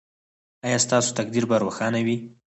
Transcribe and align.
ایا 0.65 0.79
ستاسو 0.85 1.09
تقدیر 1.19 1.43
به 1.49 1.55
روښانه 1.63 1.99
وي؟ 2.05 2.17